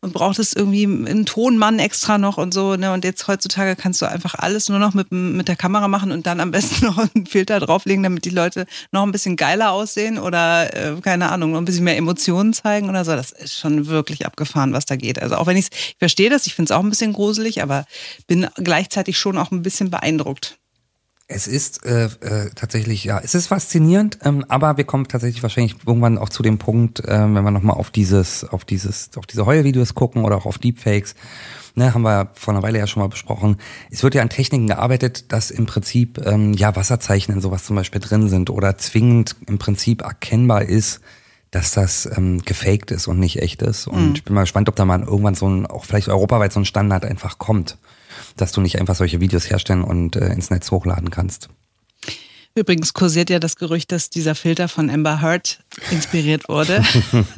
und 0.00 0.14
brauchtest 0.14 0.56
irgendwie 0.56 0.84
einen 0.84 1.26
Tonmann 1.26 1.78
extra 1.78 2.16
noch 2.16 2.38
und 2.38 2.54
so, 2.54 2.76
ne? 2.76 2.92
Und 2.92 3.04
jetzt 3.04 3.28
heutzutage 3.28 3.76
kannst 3.76 4.00
du 4.00 4.06
einfach 4.06 4.34
alles 4.34 4.68
nur 4.70 4.78
noch 4.78 4.94
mit, 4.94 5.12
mit 5.12 5.48
der 5.48 5.56
Kamera 5.56 5.88
machen 5.88 6.10
und 6.10 6.26
dann 6.26 6.40
am 6.40 6.50
besten 6.50 6.86
noch 6.86 6.96
einen 6.98 7.26
Filter 7.26 7.60
drauflegen, 7.60 8.02
damit 8.02 8.24
die 8.24 8.30
Leute 8.30 8.66
noch 8.92 9.02
ein 9.02 9.12
bisschen 9.12 9.36
geiler 9.36 9.72
aussehen 9.72 10.18
oder, 10.18 10.74
äh, 10.74 11.00
keine 11.02 11.30
Ahnung, 11.30 11.52
noch 11.52 11.58
ein 11.58 11.66
bisschen 11.66 11.84
mehr 11.84 11.98
Emotionen 11.98 12.54
zeigen 12.54 12.88
oder 12.88 13.04
so. 13.04 13.12
Das 13.12 13.32
ist 13.32 13.58
schon 13.58 13.86
wirklich 13.88 14.24
abgefahren, 14.24 14.72
was 14.72 14.86
da 14.86 14.96
geht. 14.96 15.20
Also 15.20 15.36
auch 15.36 15.46
wenn 15.46 15.56
ich's, 15.56 15.70
ich 15.72 15.96
verstehe 15.98 16.30
das, 16.30 16.46
ich 16.46 16.54
finde 16.54 16.72
es 16.72 16.76
auch 16.76 16.82
ein 16.82 16.90
bisschen 16.90 17.12
gruselig, 17.12 17.62
aber 17.62 17.84
bin 18.26 18.48
gleichzeitig 18.56 19.18
schon 19.18 19.36
auch 19.36 19.50
ein 19.50 19.62
bisschen 19.62 19.90
beeindruckt. 19.90 20.59
Es 21.32 21.46
ist 21.46 21.86
äh, 21.86 22.06
äh, 22.06 22.50
tatsächlich, 22.56 23.04
ja, 23.04 23.20
es 23.22 23.36
ist 23.36 23.46
faszinierend, 23.46 24.18
ähm, 24.24 24.44
aber 24.48 24.76
wir 24.76 24.84
kommen 24.84 25.06
tatsächlich 25.06 25.44
wahrscheinlich 25.44 25.76
irgendwann 25.86 26.18
auch 26.18 26.28
zu 26.28 26.42
dem 26.42 26.58
Punkt, 26.58 27.02
ähm, 27.06 27.36
wenn 27.36 27.44
wir 27.44 27.52
nochmal 27.52 27.76
auf 27.76 27.92
dieses, 27.92 28.42
auf 28.44 28.64
dieses, 28.64 29.10
auf 29.16 29.26
diese 29.26 29.46
Heulvideos 29.46 29.94
gucken 29.94 30.24
oder 30.24 30.36
auch 30.36 30.46
auf 30.46 30.58
Deepfakes, 30.58 31.14
ne, 31.76 31.94
haben 31.94 32.02
wir 32.02 32.30
vor 32.34 32.52
einer 32.52 32.64
Weile 32.64 32.80
ja 32.80 32.88
schon 32.88 33.00
mal 33.00 33.08
besprochen. 33.08 33.58
Es 33.92 34.02
wird 34.02 34.16
ja 34.16 34.22
an 34.22 34.28
Techniken 34.28 34.66
gearbeitet, 34.66 35.30
dass 35.30 35.52
im 35.52 35.66
Prinzip 35.66 36.20
ähm, 36.26 36.52
ja 36.52 36.74
Wasserzeichen 36.74 37.32
in 37.32 37.40
sowas 37.40 37.64
zum 37.64 37.76
Beispiel 37.76 38.00
drin 38.00 38.28
sind 38.28 38.50
oder 38.50 38.76
zwingend 38.76 39.36
im 39.46 39.58
Prinzip 39.58 40.02
erkennbar 40.02 40.62
ist, 40.62 41.00
dass 41.52 41.70
das 41.70 42.10
ähm, 42.16 42.42
gefaked 42.42 42.90
ist 42.90 43.06
und 43.06 43.20
nicht 43.20 43.40
echt 43.40 43.62
ist. 43.62 43.86
Und 43.86 44.18
ich 44.18 44.24
bin 44.24 44.34
mal 44.34 44.42
gespannt, 44.42 44.68
ob 44.68 44.74
da 44.74 44.84
mal 44.84 45.00
irgendwann 45.00 45.36
so 45.36 45.48
ein, 45.48 45.66
auch 45.66 45.84
vielleicht 45.84 46.08
europaweit 46.08 46.52
so 46.52 46.58
ein 46.58 46.64
Standard 46.64 47.04
einfach 47.04 47.38
kommt, 47.38 47.78
dass 48.36 48.52
du 48.52 48.60
nicht 48.60 48.78
einfach 48.80 48.94
solche 48.94 49.20
Videos 49.20 49.50
herstellen 49.50 49.82
und 49.82 50.16
äh, 50.16 50.32
ins 50.32 50.50
Netz 50.50 50.70
hochladen 50.70 51.10
kannst. 51.10 51.48
Übrigens 52.56 52.94
kursiert 52.94 53.30
ja 53.30 53.38
das 53.38 53.54
Gerücht, 53.54 53.92
dass 53.92 54.10
dieser 54.10 54.34
Filter 54.34 54.66
von 54.66 54.90
Amber 54.90 55.22
Heard 55.22 55.60
inspiriert 55.90 56.48
wurde. 56.48 56.84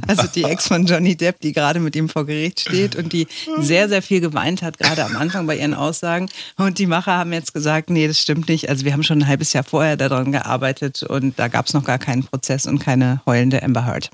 Also 0.06 0.26
die 0.26 0.44
Ex 0.44 0.68
von 0.68 0.86
Johnny 0.86 1.16
Depp, 1.16 1.40
die 1.40 1.52
gerade 1.52 1.80
mit 1.80 1.94
ihm 1.96 2.08
vor 2.08 2.26
Gericht 2.26 2.60
steht 2.60 2.96
und 2.96 3.12
die 3.12 3.26
sehr, 3.58 3.88
sehr 3.88 4.02
viel 4.02 4.20
geweint 4.20 4.62
hat, 4.62 4.78
gerade 4.78 5.04
am 5.04 5.16
Anfang 5.16 5.46
bei 5.46 5.56
ihren 5.56 5.74
Aussagen. 5.74 6.28
Und 6.56 6.78
die 6.78 6.86
Macher 6.86 7.18
haben 7.18 7.32
jetzt 7.32 7.54
gesagt, 7.54 7.90
nee, 7.90 8.06
das 8.06 8.18
stimmt 8.18 8.48
nicht. 8.48 8.68
Also 8.68 8.84
wir 8.84 8.92
haben 8.92 9.02
schon 9.02 9.20
ein 9.20 9.26
halbes 9.26 9.52
Jahr 9.52 9.64
vorher 9.64 9.96
daran 9.96 10.32
gearbeitet 10.32 11.02
und 11.02 11.38
da 11.38 11.48
gab 11.48 11.66
es 11.66 11.74
noch 11.74 11.84
gar 11.84 11.98
keinen 11.98 12.24
Prozess 12.24 12.66
und 12.66 12.78
keine 12.78 13.22
heulende 13.26 13.62
Amber 13.62 13.86
Heard. 13.86 14.10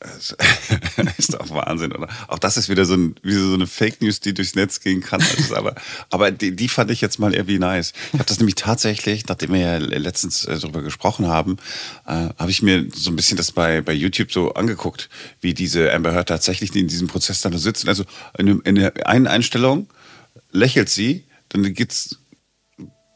Ist 1.18 1.34
doch 1.34 1.50
Wahnsinn, 1.50 1.90
oder? 1.92 2.08
Auch 2.28 2.38
das 2.38 2.56
ist 2.56 2.68
wieder 2.68 2.84
so, 2.84 2.94
ein, 2.94 3.16
wie 3.22 3.32
so 3.32 3.54
eine 3.54 3.66
Fake 3.66 4.00
News, 4.00 4.20
die 4.20 4.32
durchs 4.32 4.54
Netz 4.54 4.78
gehen 4.78 5.00
kann. 5.00 5.20
Ist 5.20 5.52
aber 5.52 5.74
aber 6.10 6.30
die, 6.30 6.54
die 6.54 6.68
fand 6.68 6.92
ich 6.92 7.00
jetzt 7.00 7.18
mal 7.18 7.34
irgendwie 7.34 7.58
nice. 7.58 7.92
Ich 8.12 8.18
habe 8.18 8.28
das 8.28 8.38
nämlich 8.38 8.54
tatsächlich, 8.54 9.26
nachdem 9.26 9.52
wir 9.52 9.60
ja 9.60 9.76
letztens 9.78 10.44
äh, 10.44 10.56
darüber 10.56 10.82
gesprochen 10.82 11.26
haben, 11.26 11.56
äh, 12.06 12.28
habe 12.38 12.50
ich 12.50 12.62
mir 12.62 12.86
so 12.94 13.10
ein 13.10 13.16
bisschen 13.16 13.36
das 13.36 13.50
bei, 13.50 13.80
bei 13.80 13.92
YouTube 13.92 14.30
so 14.30 14.54
angeguckt, 14.54 15.08
wie 15.40 15.52
diese 15.52 15.92
Amber 15.92 16.12
Heard 16.12 16.28
tatsächlich 16.28 16.74
in 16.76 16.86
diesem 16.86 17.08
Prozess 17.08 17.40
dann 17.40 17.58
sitzen. 17.58 17.88
Also 17.88 18.04
in, 18.38 18.60
in 18.60 18.76
der 18.76 19.08
einen 19.08 19.26
Einstellung 19.26 19.88
lächelt 20.52 20.90
sie, 20.90 21.24
dann 21.48 21.74
geht's 21.74 22.18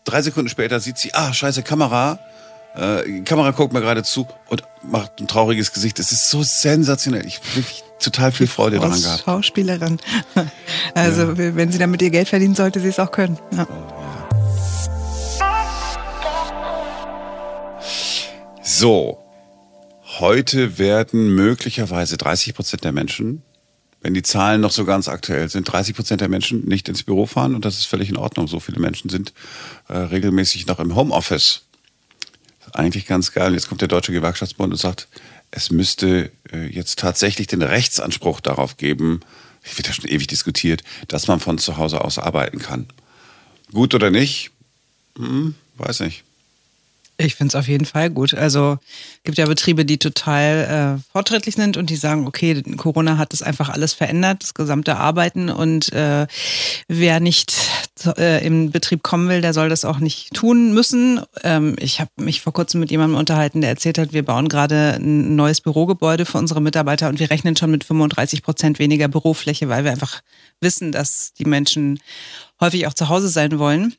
drei 0.05 0.23
Sekunden 0.23 0.49
später 0.49 0.81
sieht 0.81 0.99
sie, 0.99 1.15
ah, 1.15 1.33
scheiße, 1.33 1.63
Kamera. 1.63 2.19
Äh, 2.75 3.05
die 3.05 3.25
Kamera 3.25 3.51
guckt 3.51 3.73
mir 3.73 3.81
gerade 3.81 4.03
zu 4.03 4.27
und 4.49 4.63
macht 4.83 5.21
ein 5.21 5.29
trauriges 5.29 5.73
Gesicht. 5.73 5.99
Es 5.99 6.13
ist 6.13 6.31
so 6.31 6.43
sensationell. 6.43 7.27
Ich 7.27 7.39
habe 7.39 7.57
wirklich 7.57 7.85
total 7.99 8.33
viel 8.33 8.47
Freude 8.47 8.79
daran 8.79 9.01
gehabt. 9.01 9.25
Schauspielerin. 9.25 9.99
Also 10.95 11.37
wenn 11.39 11.73
sie 11.73 11.79
damit 11.79 12.03
ihr 12.03 12.11
Geld 12.11 12.29
verdienen, 12.29 12.55
sollte 12.55 12.81
sie 12.81 12.89
es 12.89 12.99
auch 12.99 13.11
können. 13.11 13.39
Ja. 13.57 13.67
So, 18.63 19.19
heute 20.19 20.79
werden 20.79 21.35
möglicherweise 21.35 22.17
30 22.17 22.55
Prozent 22.55 22.85
der 22.85 22.93
Menschen 22.93 23.43
wenn 24.03 24.15
die 24.15 24.23
Zahlen 24.23 24.61
noch 24.61 24.73
so 24.73 24.85
ganz 24.85 25.09
aktuell 25.09 25.49
sind, 25.49 25.65
30 25.65 25.95
Prozent 25.95 26.21
der 26.21 26.29
Menschen 26.29 26.65
nicht 26.67 26.89
ins 26.89 27.05
Büro 27.05 27.27
fahren 27.27 27.55
und 27.55 27.65
das 27.65 27.79
ist 27.79 27.85
völlig 27.85 28.09
in 28.09 28.17
Ordnung. 28.17 28.49
So 28.49 28.59
viele 28.59 28.81
Menschen 28.81 29.09
sind 29.09 29.33
äh, 29.89 29.97
regelmäßig 29.97 30.67
noch 30.67 30.81
im 30.81 30.97
Homeoffice. 30.97 31.67
Eigentlich 32.73 33.07
ganz 33.07 33.33
geil. 33.33 33.55
Jetzt 33.55 33.69
kommt 33.69 33.81
der 33.81 33.89
Deutsche 33.89 34.13
Gewerkschaftsbund 34.13 34.73
und 34.73 34.79
sagt, 34.79 35.09
es 35.51 35.71
müsste 35.71 36.31
äh, 36.53 36.67
jetzt 36.67 36.99
tatsächlich 36.99 37.47
den 37.47 37.63
Rechtsanspruch 37.63 38.41
darauf 38.41 38.77
geben, 38.77 39.21
wird 39.77 39.87
ja 39.87 39.93
schon 39.95 40.09
ewig 40.09 40.27
diskutiert, 40.27 40.83
dass 41.09 41.29
man 41.29 41.41
von 41.41 41.59
zu 41.59 41.77
Hause 41.77 42.03
aus 42.03 42.19
arbeiten 42.19 42.59
kann. 42.59 42.87
Gut 43.73 43.95
oder 43.95 44.11
nicht? 44.11 44.51
Hm, 45.17 45.55
weiß 45.77 46.01
nicht. 46.01 46.25
Ich 47.25 47.35
finde 47.35 47.51
es 47.51 47.55
auf 47.55 47.69
jeden 47.69 47.85
Fall 47.85 48.11
gut. 48.11 48.35
Also 48.35 48.79
gibt 49.25 49.39
ja 49.39 49.47
Betriebe, 49.47 49.85
die 49.85 49.99
total 49.99 50.99
äh, 50.99 51.13
fortschrittlich 51.13 51.55
sind 51.55 51.77
und 51.77 51.91
die 51.91 51.97
sagen, 51.97 52.27
okay, 52.27 52.63
Corona 52.77 53.19
hat 53.19 53.33
das 53.33 53.43
einfach 53.43 53.69
alles 53.69 53.93
verändert, 53.93 54.43
das 54.43 54.55
gesamte 54.55 54.97
Arbeiten 54.97 55.49
und 55.49 55.93
äh, 55.93 56.27
wer 56.89 57.21
nicht 57.21 57.55
äh, 58.17 58.45
im 58.45 58.71
Betrieb 58.71 59.03
kommen 59.03 59.29
will, 59.29 59.41
der 59.41 59.55
soll 59.55 59.69
das 59.69 59.85
auch 59.85 59.99
nicht 59.99 60.35
tun 60.35 60.75
müssen. 60.75 61.21
Ähm, 61.45 61.77
ich 61.79 62.01
habe 62.01 62.11
mich 62.17 62.41
vor 62.41 62.53
kurzem 62.53 62.81
mit 62.81 62.91
jemandem 62.91 63.19
unterhalten, 63.19 63.61
der 63.61 63.71
erzählt 63.71 63.99
hat, 63.99 64.13
wir 64.13 64.25
bauen 64.25 64.49
gerade 64.49 64.95
ein 64.95 65.37
neues 65.37 65.61
Bürogebäude 65.61 66.27
für 66.27 66.39
unsere 66.39 66.61
Mitarbeiter 66.61 67.09
und 67.09 67.21
wir 67.21 67.31
rechnen 67.31 67.57
schon 67.57 67.71
mit 67.71 67.85
35 67.85 68.43
Prozent 68.43 68.79
weniger 68.79 69.09
Bürofläche, 69.09 69.69
weil 69.69 69.85
wir 69.85 69.93
einfach 69.93 70.23
wissen, 70.61 70.93
dass 70.93 71.33
die 71.35 71.45
Menschen 71.45 72.01
häufig 72.61 72.87
auch 72.87 72.95
zu 72.95 73.09
Hause 73.09 73.29
sein 73.29 73.59
wollen. 73.59 73.95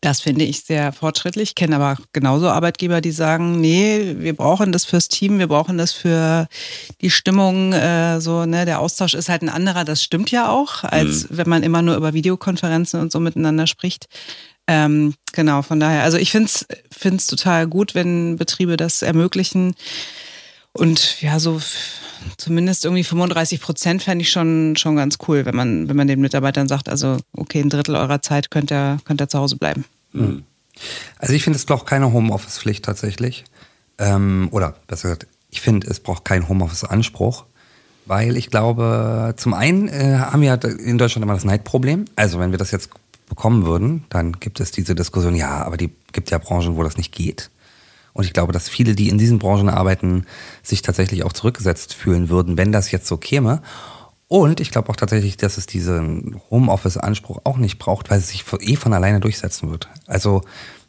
Das 0.00 0.20
finde 0.20 0.44
ich 0.44 0.64
sehr 0.64 0.92
fortschrittlich. 0.92 1.50
Ich 1.50 1.54
kenne 1.54 1.76
aber 1.76 1.96
genauso 2.12 2.48
Arbeitgeber, 2.48 3.00
die 3.00 3.12
sagen, 3.12 3.60
nee, 3.60 4.16
wir 4.18 4.34
brauchen 4.34 4.72
das 4.72 4.84
fürs 4.84 5.08
Team, 5.08 5.38
wir 5.38 5.46
brauchen 5.46 5.78
das 5.78 5.92
für 5.92 6.48
die 7.00 7.10
Stimmung. 7.10 7.72
Äh, 7.72 8.20
so, 8.20 8.46
ne, 8.46 8.64
der 8.64 8.80
Austausch 8.80 9.14
ist 9.14 9.28
halt 9.28 9.42
ein 9.42 9.48
anderer. 9.48 9.84
Das 9.84 10.02
stimmt 10.02 10.30
ja 10.30 10.50
auch, 10.50 10.84
als 10.84 11.30
mhm. 11.30 11.38
wenn 11.38 11.48
man 11.48 11.62
immer 11.62 11.82
nur 11.82 11.96
über 11.96 12.14
Videokonferenzen 12.14 13.00
und 13.00 13.12
so 13.12 13.20
miteinander 13.20 13.66
spricht. 13.66 14.08
Ähm, 14.66 15.14
genau, 15.32 15.62
von 15.62 15.78
daher. 15.78 16.02
Also 16.02 16.18
ich 16.18 16.32
finde 16.32 16.48
es 16.48 17.26
total 17.26 17.66
gut, 17.66 17.94
wenn 17.94 18.36
Betriebe 18.36 18.76
das 18.76 19.02
ermöglichen. 19.02 19.74
Und 20.72 21.22
ja, 21.22 21.38
so 21.38 21.60
zumindest 22.36 22.84
irgendwie 22.84 23.04
35 23.04 23.60
Prozent 23.60 24.02
fände 24.02 24.22
ich 24.22 24.30
schon, 24.30 24.76
schon 24.76 24.96
ganz 24.96 25.18
cool, 25.26 25.44
wenn 25.44 25.54
man, 25.56 25.88
wenn 25.88 25.96
man 25.96 26.06
den 26.06 26.20
Mitarbeitern 26.20 26.68
sagt, 26.68 26.88
also 26.88 27.18
okay, 27.32 27.60
ein 27.60 27.70
Drittel 27.70 27.96
eurer 27.96 28.22
Zeit 28.22 28.50
könnt 28.50 28.70
ihr, 28.72 28.98
könnt 29.04 29.20
ihr 29.20 29.28
zu 29.28 29.38
Hause 29.38 29.56
bleiben. 29.56 29.84
Mhm. 30.12 30.44
Also 31.18 31.34
ich 31.34 31.42
finde, 31.44 31.58
es 31.58 31.64
braucht 31.64 31.86
keine 31.86 32.12
Homeoffice-Pflicht 32.12 32.84
tatsächlich. 32.84 33.44
Ähm, 33.98 34.48
oder 34.50 34.74
besser 34.86 35.08
gesagt, 35.08 35.26
ich 35.50 35.60
finde, 35.60 35.86
es 35.88 36.00
braucht 36.00 36.24
keinen 36.24 36.48
Homeoffice-Anspruch. 36.48 37.44
Weil 38.06 38.36
ich 38.36 38.50
glaube, 38.50 39.34
zum 39.36 39.52
einen 39.52 39.88
äh, 39.88 40.18
haben 40.18 40.40
wir 40.40 40.62
in 40.64 40.96
Deutschland 40.96 41.24
immer 41.24 41.34
das 41.34 41.44
Neidproblem. 41.44 42.04
Also 42.14 42.38
wenn 42.38 42.52
wir 42.52 42.58
das 42.58 42.70
jetzt 42.70 42.90
bekommen 43.28 43.66
würden, 43.66 44.04
dann 44.10 44.34
gibt 44.34 44.60
es 44.60 44.70
diese 44.70 44.94
Diskussion, 44.94 45.34
ja, 45.34 45.64
aber 45.64 45.76
die 45.76 45.90
gibt 46.12 46.30
ja 46.30 46.38
Branchen, 46.38 46.76
wo 46.76 46.84
das 46.84 46.96
nicht 46.96 47.12
geht. 47.12 47.50
Und 48.16 48.24
ich 48.24 48.32
glaube, 48.32 48.54
dass 48.54 48.70
viele, 48.70 48.94
die 48.94 49.10
in 49.10 49.18
diesen 49.18 49.38
Branchen 49.38 49.68
arbeiten, 49.68 50.24
sich 50.62 50.80
tatsächlich 50.80 51.22
auch 51.22 51.34
zurückgesetzt 51.34 51.92
fühlen 51.92 52.30
würden, 52.30 52.56
wenn 52.56 52.72
das 52.72 52.90
jetzt 52.90 53.06
so 53.08 53.18
käme. 53.18 53.60
Und 54.26 54.58
ich 54.58 54.70
glaube 54.70 54.88
auch 54.88 54.96
tatsächlich, 54.96 55.36
dass 55.36 55.58
es 55.58 55.66
diesen 55.66 56.40
Homeoffice-Anspruch 56.50 57.42
auch 57.44 57.58
nicht 57.58 57.78
braucht, 57.78 58.08
weil 58.08 58.20
es 58.20 58.28
sich 58.28 58.46
eh 58.60 58.76
von 58.76 58.94
alleine 58.94 59.20
durchsetzen 59.20 59.70
wird. 59.70 59.90
Also 60.06 60.40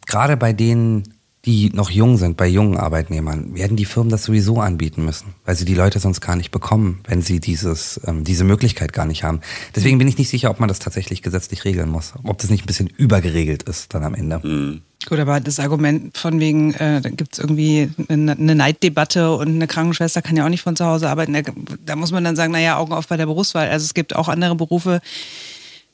gerade 0.06 0.38
bei 0.38 0.54
denen, 0.54 1.17
die 1.48 1.72
noch 1.74 1.90
jung 1.90 2.18
sind, 2.18 2.36
bei 2.36 2.46
jungen 2.46 2.78
Arbeitnehmern, 2.78 3.56
werden 3.56 3.78
die 3.78 3.86
Firmen 3.86 4.12
das 4.12 4.26
sowieso 4.26 4.60
anbieten 4.60 5.06
müssen, 5.06 5.34
weil 5.46 5.56
sie 5.56 5.64
die 5.64 5.76
Leute 5.76 6.00
sonst 6.00 6.20
gar 6.20 6.36
nicht 6.36 6.52
bekommen, 6.52 7.00
wenn 7.08 7.22
sie 7.22 7.40
dieses, 7.40 8.02
ähm, 8.06 8.26
diese 8.26 8.44
Möglichkeit 8.44 8.92
gar 8.92 9.06
nicht 9.06 9.24
haben. 9.24 9.40
Deswegen 9.74 9.98
bin 9.98 10.10
ich 10.10 10.18
nicht 10.18 10.30
sicher, 10.30 10.52
ob 10.52 10.60
man 10.60 10.68
das 10.68 10.80
tatsächlich 10.80 11.22
gesetzlich 11.22 11.64
regeln 11.64 11.90
muss, 11.90 12.14
ob 12.24 12.38
das 12.38 12.50
nicht 12.50 12.66
ein 12.66 12.68
bisschen 12.68 12.88
übergeregelt 12.88 13.64
ist 13.64 13.94
dann 13.94 14.04
am 14.04 14.14
Ende. 14.14 14.42
Mhm. 14.44 14.82
Gut, 15.08 15.20
aber 15.20 15.40
das 15.40 15.60
Argument 15.60 16.18
von 16.18 16.40
wegen, 16.42 16.74
äh, 16.74 17.00
da 17.00 17.10
gibt 17.10 17.34
es 17.34 17.40
irgendwie 17.40 17.90
eine, 18.10 18.34
eine 18.34 18.56
Neiddebatte 18.56 19.32
und 19.32 19.48
eine 19.48 19.68
Krankenschwester 19.68 20.22
kann 20.22 20.36
ja 20.36 20.44
auch 20.44 20.50
nicht 20.50 20.64
von 20.64 20.76
zu 20.76 20.86
Hause 20.86 21.10
arbeiten, 21.10 21.32
da, 21.32 21.42
da 21.86 21.96
muss 21.96 22.12
man 22.12 22.26
dann 22.26 22.36
sagen, 22.36 22.52
naja, 22.52 22.78
Augen 22.78 22.92
auf 22.92 23.08
bei 23.08 23.16
der 23.16 23.28
Berufswahl. 23.28 23.70
Also 23.70 23.86
es 23.86 23.94
gibt 23.94 24.16
auch 24.16 24.28
andere 24.28 24.56
Berufe, 24.56 25.00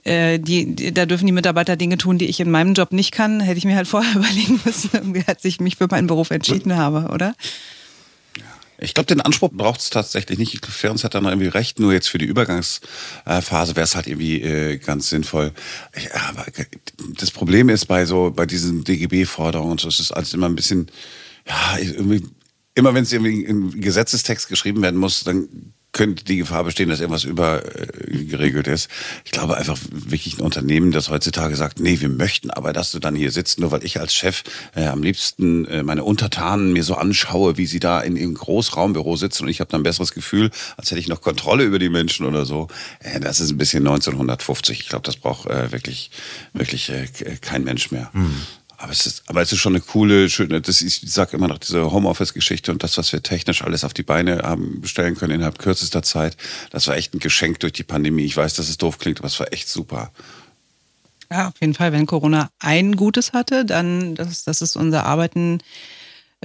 äh, 0.04 0.40
die, 0.40 0.76
die, 0.76 0.94
da 0.94 1.06
dürfen 1.06 1.26
die 1.26 1.32
Mitarbeiter 1.32 1.76
Dinge 1.76 1.98
tun, 1.98 2.18
die 2.18 2.26
ich 2.26 2.40
in 2.40 2.52
meinem 2.52 2.74
Job 2.74 2.92
nicht 2.92 3.12
kann. 3.12 3.40
Hätte 3.40 3.58
ich 3.58 3.66
mir 3.66 3.76
halt 3.76 3.88
vorher 3.88 4.16
überlegen 4.16 4.60
müssen, 4.66 5.24
als 5.26 5.46
ich 5.46 5.60
mich 5.60 5.78
für 5.78 5.88
meinen 5.90 6.08
Beruf 6.08 6.32
entschieden 6.32 6.76
habe, 6.76 7.10
oder? 7.14 7.36
Ich 8.80 8.94
glaube, 8.94 9.08
den 9.08 9.22
Anspruch 9.22 9.50
braucht 9.54 9.80
es 9.80 9.90
tatsächlich 9.90 10.38
nicht. 10.38 10.66
Ferns 10.66 11.06
hat 11.06 11.16
da 11.16 11.22
noch 11.22 11.30
irgendwie 11.30 11.48
recht. 11.48 11.80
Nur 11.80 11.94
jetzt 11.94 12.10
für 12.10 12.18
die 12.18 12.26
Übergangsphase 12.26 13.76
wäre 13.76 13.84
es 13.86 13.96
halt 13.96 14.08
irgendwie 14.08 14.42
äh, 14.42 14.78
ganz 14.78 15.10
sinnvoll. 15.10 15.54
Ja, 15.96 16.22
aber 16.30 16.46
das 17.18 17.32
Problem 17.32 17.70
ist 17.70 17.86
bei 17.86 18.06
so, 18.06 18.32
bei 18.36 18.46
diesen 18.46 18.84
DGB-Forderungen 18.84 19.72
und 19.72 19.80
so, 19.80 19.88
es 19.88 20.02
ist 20.02 20.12
alles 20.12 20.34
immer 20.34 20.50
ein 20.50 20.56
bisschen, 20.56 20.88
ja, 21.48 21.78
irgendwie, 21.80 22.28
immer 22.76 22.94
wenn 22.94 23.04
es 23.04 23.14
irgendwie 23.14 23.46
im 23.46 23.80
Gesetzestext 23.80 24.50
geschrieben 24.50 24.82
werden 24.82 25.00
muss, 25.00 25.24
dann 25.24 25.74
könnte 25.94 26.26
die 26.26 26.38
Gefahr 26.38 26.64
bestehen, 26.64 26.90
dass 26.90 27.00
irgendwas 27.00 27.24
übergeregelt 27.24 28.68
ist. 28.68 28.90
Ich 29.26 29.32
glaube 29.32 29.58
einfach 29.58 29.78
wirklich 29.92 30.38
ein 30.38 30.42
Unternehmen, 30.42 30.92
das 30.92 31.10
heutzutage 31.10 31.56
sagt, 31.56 31.80
nee, 31.80 32.02
wir 32.02 32.10
möchten 32.10 32.50
aber, 32.50 32.74
dass 32.74 32.92
du 32.92 33.00
dann 33.00 33.16
hier 33.16 33.32
sitzt, 33.32 33.60
nur 33.60 33.72
weil 33.72 33.86
ich 33.86 34.00
als 34.00 34.14
Chef 34.14 34.44
äh, 34.76 34.88
am 34.88 35.04
liebsten 35.04 35.66
äh, 35.66 35.84
meine 35.84 36.04
Untertanen 36.04 36.74
mir 36.74 36.84
so 36.84 36.96
anschaue, 36.96 37.58
wie 37.58 37.68
sie 37.68 37.80
da 37.80 38.02
in 38.02 38.18
ihrem 38.18 38.34
Großraumbüro 38.34 39.16
sitzen 39.16 39.44
und 39.44 39.50
ich 39.50 39.60
habe 39.60 39.72
dann 39.72 39.82
ein 39.82 39.84
besseres 39.84 40.14
Gefühl, 40.14 40.50
als 40.78 40.90
hätte 40.90 41.00
ich 41.00 41.08
noch 41.08 41.22
Kontrolle 41.22 41.64
über 41.64 41.80
die 41.80 41.90
Menschen 41.90 42.26
oder 42.26 42.46
so. 42.46 42.68
Äh, 43.00 43.20
das 43.20 43.40
ist 43.40 43.52
ein 43.52 43.58
bisschen 43.58 43.88
1950. 43.88 44.80
Ich 44.80 44.90
glaube, 44.90 45.06
das 45.06 45.18
braucht 45.18 45.50
äh, 45.50 45.72
wirklich, 45.72 46.10
wirklich 46.54 46.90
äh, 46.90 47.08
kein 47.40 47.64
Mensch 47.64 47.92
mehr. 47.92 48.10
Mhm. 48.14 48.42
Aber 48.84 48.92
es 48.92 49.06
ist, 49.06 49.24
aber 49.28 49.42
es 49.42 49.50
ist 49.50 49.60
schon 49.60 49.72
eine 49.72 49.80
coole, 49.80 50.30
schöne, 50.30 50.60
das 50.60 50.82
ist, 50.82 51.04
ich 51.04 51.14
sage 51.14 51.38
immer 51.38 51.48
noch 51.48 51.58
diese 51.58 51.90
Homeoffice-Geschichte 51.90 52.70
und 52.70 52.84
das, 52.84 52.98
was 52.98 53.14
wir 53.14 53.24
technisch 53.24 53.64
alles 53.64 53.86
auf 53.86 53.94
die 53.94 54.04
Beine 54.04 54.40
haben 54.40 54.82
bestellen 54.82 55.16
können 55.16 55.36
innerhalb 55.36 55.58
kürzester 55.58 56.04
Zeit, 56.04 56.36
das 56.70 56.88
war 56.88 56.98
echt 56.98 57.14
ein 57.14 57.20
Geschenk 57.20 57.62
durch 57.62 57.72
die 57.72 57.84
Pandemie. 57.84 58.26
Ich 58.26 58.36
weiß, 58.36 58.56
dass 58.56 58.68
es 58.68 58.78
doof 58.78 59.00
klingt, 59.00 59.20
aber 59.20 59.28
es 59.28 59.40
war 59.40 59.54
echt 59.54 59.70
super. 59.70 60.12
Ja, 61.32 61.48
auf 61.48 61.54
jeden 61.62 61.74
Fall. 61.74 61.94
Wenn 61.94 62.06
Corona 62.06 62.50
ein 62.60 62.98
Gutes 62.98 63.32
hatte, 63.32 63.64
dann, 63.64 64.16
dass, 64.16 64.44
dass 64.44 64.60
es 64.60 64.76
unser 64.76 65.06
Arbeiten 65.06 65.60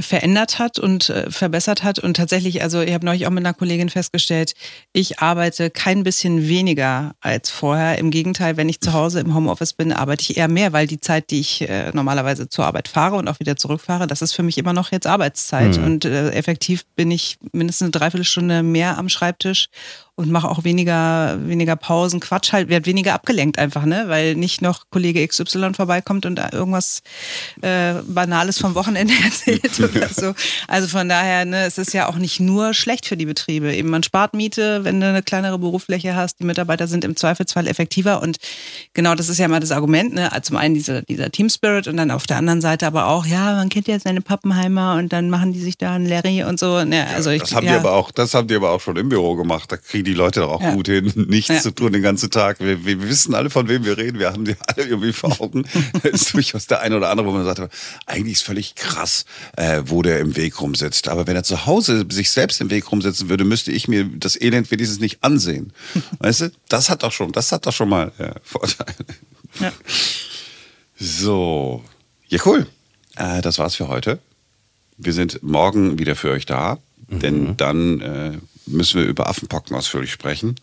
verändert 0.00 0.58
hat 0.58 0.78
und 0.78 1.10
äh, 1.10 1.30
verbessert 1.30 1.82
hat. 1.82 1.98
Und 1.98 2.16
tatsächlich, 2.16 2.62
also 2.62 2.80
ich 2.80 2.92
habe 2.92 3.04
neulich 3.04 3.26
auch 3.26 3.30
mit 3.30 3.44
einer 3.44 3.54
Kollegin 3.54 3.88
festgestellt, 3.88 4.54
ich 4.92 5.20
arbeite 5.20 5.70
kein 5.70 6.02
bisschen 6.02 6.48
weniger 6.48 7.14
als 7.20 7.50
vorher. 7.50 7.98
Im 7.98 8.10
Gegenteil, 8.10 8.56
wenn 8.56 8.68
ich 8.68 8.80
zu 8.80 8.92
Hause 8.92 9.20
im 9.20 9.34
Homeoffice 9.34 9.72
bin, 9.72 9.92
arbeite 9.92 10.22
ich 10.22 10.36
eher 10.36 10.48
mehr, 10.48 10.72
weil 10.72 10.86
die 10.86 11.00
Zeit, 11.00 11.30
die 11.30 11.40
ich 11.40 11.68
äh, 11.68 11.90
normalerweise 11.92 12.48
zur 12.48 12.66
Arbeit 12.66 12.88
fahre 12.88 13.16
und 13.16 13.28
auch 13.28 13.40
wieder 13.40 13.56
zurückfahre, 13.56 14.06
das 14.06 14.22
ist 14.22 14.32
für 14.32 14.42
mich 14.42 14.58
immer 14.58 14.72
noch 14.72 14.92
jetzt 14.92 15.06
Arbeitszeit. 15.06 15.78
Mhm. 15.78 15.84
Und 15.84 16.04
äh, 16.04 16.30
effektiv 16.30 16.84
bin 16.96 17.10
ich 17.10 17.38
mindestens 17.52 17.86
eine 17.86 17.90
Dreiviertelstunde 17.92 18.62
mehr 18.62 18.98
am 18.98 19.08
Schreibtisch 19.08 19.68
und 20.18 20.32
mache 20.32 20.48
auch 20.48 20.64
weniger, 20.64 21.38
weniger 21.46 21.76
Pausen, 21.76 22.18
Quatsch 22.18 22.52
halt, 22.52 22.68
wird 22.68 22.86
weniger 22.86 23.14
abgelenkt 23.14 23.56
einfach, 23.56 23.84
ne? 23.84 24.06
Weil 24.08 24.34
nicht 24.34 24.62
noch 24.62 24.90
Kollege 24.90 25.24
XY 25.24 25.74
vorbeikommt 25.74 26.26
und 26.26 26.40
irgendwas 26.52 27.02
äh, 27.62 27.94
Banales 28.04 28.58
vom 28.58 28.74
Wochenende 28.74 29.14
erzählt 29.24 29.78
oder 29.78 30.08
so. 30.08 30.34
Also 30.66 30.88
von 30.88 31.08
daher, 31.08 31.44
ne, 31.44 31.66
es 31.66 31.78
ist 31.78 31.94
ja 31.94 32.08
auch 32.08 32.16
nicht 32.16 32.40
nur 32.40 32.74
schlecht 32.74 33.06
für 33.06 33.16
die 33.16 33.26
Betriebe. 33.26 33.72
Eben 33.72 33.90
man 33.90 34.02
spart 34.02 34.34
Miete, 34.34 34.82
wenn 34.82 35.00
du 35.00 35.08
eine 35.08 35.22
kleinere 35.22 35.56
Berufsfläche 35.56 36.16
hast, 36.16 36.40
die 36.40 36.44
Mitarbeiter 36.44 36.88
sind 36.88 37.04
im 37.04 37.14
Zweifelsfall 37.14 37.68
effektiver 37.68 38.20
und 38.20 38.38
genau 38.94 39.14
das 39.14 39.28
ist 39.28 39.38
ja 39.38 39.46
mal 39.46 39.60
das 39.60 39.70
Argument, 39.70 40.14
ne? 40.14 40.32
Also 40.32 40.48
zum 40.48 40.56
einen 40.56 40.74
dieser, 40.74 41.02
dieser 41.02 41.30
Team 41.30 41.48
Spirit 41.48 41.86
und 41.86 41.96
dann 41.96 42.10
auf 42.10 42.26
der 42.26 42.38
anderen 42.38 42.60
Seite 42.60 42.88
aber 42.88 43.06
auch, 43.06 43.24
ja, 43.24 43.54
man 43.54 43.68
kennt 43.68 43.86
ja 43.86 44.00
seine 44.00 44.20
Pappenheimer 44.20 44.96
und 44.96 45.12
dann 45.12 45.30
machen 45.30 45.52
die 45.52 45.60
sich 45.60 45.78
da 45.78 45.94
einen 45.94 46.06
Larry 46.06 46.42
und 46.42 46.58
so. 46.58 46.82
Ne, 46.82 47.06
also 47.14 47.30
ich, 47.30 47.42
das 47.42 47.54
haben 47.54 47.66
ja. 47.66 47.74
die 47.74 47.78
aber 47.78 47.92
auch, 47.92 48.10
das 48.10 48.34
haben 48.34 48.48
die 48.48 48.56
aber 48.56 48.70
auch 48.70 48.80
schon 48.80 48.96
im 48.96 49.08
Büro 49.08 49.36
gemacht. 49.36 49.70
Da 49.70 49.76
kriegen 49.76 50.07
die 50.08 50.14
Leute 50.14 50.40
doch 50.40 50.50
auch 50.50 50.62
ja. 50.62 50.74
gut 50.74 50.86
hin, 50.86 51.12
nichts 51.28 51.48
ja. 51.48 51.60
zu 51.60 51.70
tun 51.70 51.92
den 51.92 52.02
ganzen 52.02 52.30
Tag. 52.30 52.60
Wir, 52.60 52.84
wir, 52.84 53.02
wissen 53.02 53.34
alle, 53.34 53.50
von 53.50 53.68
wem 53.68 53.84
wir 53.84 53.98
reden. 53.98 54.18
Wir 54.18 54.32
haben 54.32 54.44
die 54.44 54.56
alle 54.66 54.86
irgendwie 54.86 55.12
vor 55.12 55.40
Augen. 55.40 55.64
Das 56.02 56.22
ist 56.22 56.34
durchaus 56.34 56.66
der 56.66 56.80
eine 56.80 56.96
oder 56.96 57.10
andere, 57.10 57.26
wo 57.26 57.32
man 57.32 57.44
sagt, 57.44 57.72
eigentlich 58.06 58.34
ist 58.34 58.42
völlig 58.42 58.74
krass, 58.74 59.24
äh, 59.56 59.82
wo 59.86 60.02
der 60.02 60.20
im 60.20 60.36
Weg 60.36 60.60
rumsitzt. 60.60 61.08
Aber 61.08 61.26
wenn 61.26 61.36
er 61.36 61.42
zu 61.42 61.66
Hause 61.66 62.06
sich 62.10 62.30
selbst 62.30 62.60
im 62.60 62.70
Weg 62.70 62.90
rumsetzen 62.90 63.28
würde, 63.28 63.44
müsste 63.44 63.72
ich 63.72 63.88
mir 63.88 64.04
das 64.04 64.40
Elend 64.40 64.70
wenigstens 64.70 65.00
nicht 65.00 65.22
ansehen. 65.22 65.72
Weißt 66.18 66.42
du? 66.42 66.52
Das 66.68 66.88
hat 66.88 67.02
doch 67.02 67.12
schon, 67.12 67.32
das 67.32 67.52
hat 67.52 67.66
doch 67.66 67.72
schon 67.72 67.88
mal 67.88 68.12
ja, 68.18 68.34
Vorteile. 68.42 68.94
Ja. 69.60 69.72
So. 70.98 71.84
Ja, 72.28 72.38
cool. 72.44 72.66
Äh, 73.16 73.42
das 73.42 73.58
war's 73.58 73.74
für 73.74 73.88
heute. 73.88 74.18
Wir 74.96 75.12
sind 75.12 75.42
morgen 75.42 75.98
wieder 75.98 76.16
für 76.16 76.30
euch 76.30 76.46
da, 76.46 76.78
mhm. 77.08 77.20
denn 77.20 77.56
dann 77.56 78.00
äh, 78.00 78.38
müssen 78.70 79.00
wir 79.00 79.08
über 79.08 79.28
Affenpocken 79.28 79.76
ausführlich 79.76 80.12
sprechen. 80.12 80.56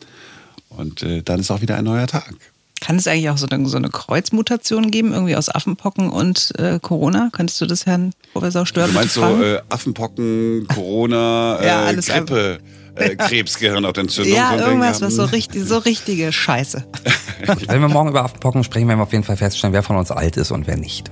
Und 0.70 1.04
äh, 1.04 1.22
dann 1.22 1.40
ist 1.40 1.52
auch 1.52 1.62
wieder 1.62 1.78
ein 1.78 1.86
neuer 1.86 2.08
Tag. 2.08 2.34
Kann 2.82 2.98
es 2.98 3.08
eigentlich 3.08 3.30
auch 3.30 3.38
so 3.38 3.48
eine, 3.48 3.68
so 3.68 3.78
eine 3.78 3.90
Kreuzmutation 3.90 4.92
geben, 4.92 5.14
irgendwie 5.14 5.36
aus 5.36 5.50
Affenpocken 5.50 6.10
und 6.10 6.52
äh, 6.60 6.80
Corona? 6.82 7.30
Könntest 7.32 7.62
du 7.62 7.66
das 7.66 7.86
Herrn 7.86 8.12
Professor 8.34 8.66
Stör 8.66 8.88
Du 8.88 8.94
meinst 8.94 9.14
so 9.14 9.24
äh, 9.24 9.62
Affenpocken, 9.70 10.68
Corona, 10.68 11.60
ja, 11.66 11.90
äh, 11.90 11.96
Grippe? 11.96 12.60
äh, 12.96 13.16
Krebs, 13.16 13.58
Gehirnentzündung. 13.60 14.34
Ja, 14.34 14.56
irgendwas, 14.58 15.02
was 15.02 15.16
so 15.16 15.24
richtig, 15.24 15.64
so 15.66 15.78
richtige 15.78 16.32
Scheiße. 16.32 16.86
Wenn 17.68 17.82
wir 17.82 17.88
morgen 17.88 18.10
über 18.10 18.24
Affenpocken 18.24 18.64
sprechen, 18.64 18.88
werden 18.88 19.00
wir 19.00 19.04
auf 19.04 19.12
jeden 19.12 19.24
Fall 19.24 19.38
feststellen, 19.38 19.74
wer 19.74 19.84
von 19.84 19.96
uns 19.96 20.12
alt 20.12 20.38
ist 20.38 20.52
und 20.52 20.68
wer 20.68 20.78
nicht. 20.78 21.12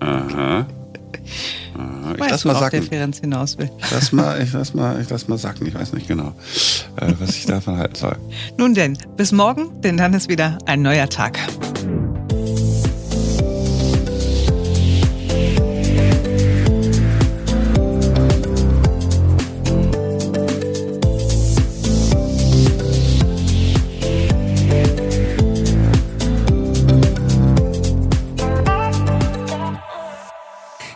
Aha. 0.00 0.66
Ich 2.14 2.20
Weißt 2.20 2.30
lass 2.30 2.42
du, 2.42 2.48
mal 2.48 2.58
sacken. 2.58 2.82
Ferenz 2.82 3.18
hinaus 3.18 3.58
will. 3.58 3.70
Ich 3.78 3.90
lass 3.90 4.12
mal, 4.12 4.42
ich 4.42 4.52
lass 4.52 4.74
mal, 4.74 5.00
ich 5.00 5.10
lass 5.10 5.28
mal 5.28 5.38
sacken. 5.38 5.66
Ich 5.66 5.74
weiß 5.74 5.92
nicht 5.92 6.08
genau, 6.08 6.32
äh, 6.96 7.12
was 7.18 7.30
ich 7.30 7.46
davon 7.46 7.76
halten 7.76 7.94
soll. 7.94 8.16
Nun 8.56 8.74
denn, 8.74 8.96
bis 9.16 9.32
morgen, 9.32 9.80
denn 9.82 9.96
dann 9.96 10.14
ist 10.14 10.28
wieder 10.28 10.58
ein 10.66 10.82
neuer 10.82 11.08
Tag. 11.08 11.38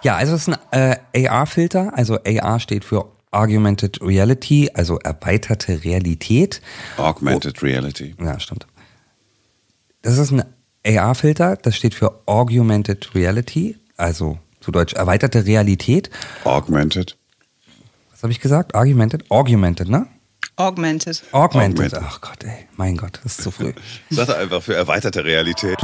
Ja, 0.02 0.16
also 0.16 0.35
es 0.35 0.49
ist 0.49 0.59
ein 0.73 0.99
äh, 1.12 1.28
AR-Filter. 1.28 1.92
Also 1.97 2.18
AR 2.25 2.61
steht 2.61 2.85
für 2.85 3.06
Augmented 3.30 4.00
Reality, 4.02 4.71
also 4.75 4.99
erweiterte 4.99 5.85
Realität. 5.85 6.61
Augmented 6.97 7.62
Reality. 7.62 8.14
Ja, 8.23 8.38
stimmt. 8.38 8.66
Das 10.02 10.18
ist 10.18 10.32
ein 10.32 10.44
AR-Filter, 10.85 11.56
das 11.56 11.76
steht 11.76 11.94
für 11.94 12.21
Augmented 12.26 13.14
Reality, 13.14 13.76
also 13.97 14.38
zu 14.61 14.73
Deutsch 14.73 14.94
erweiterte 14.94 15.47
Realität. 15.47 16.11
Augmented. 16.44 17.16
Was 18.11 18.23
habe 18.23 18.32
ich 18.32 18.40
gesagt? 18.40 18.75
Augmented? 18.75 19.30
Augmented, 19.30 19.88
ne? 19.88 20.06
Augmented. 20.56 21.23
Augmented. 21.32 21.94
Augmented. 21.94 21.99
Ach 22.02 22.21
Gott, 22.21 22.44
ey. 22.44 22.66
Mein 22.76 22.97
Gott, 22.97 23.21
das 23.23 23.38
ist 23.38 23.42
zu 23.42 23.50
früh. 23.50 23.73
Sag 24.11 24.28
einfach 24.37 24.62
für 24.62 24.75
erweiterte 24.75 25.25
Realität. 25.25 25.78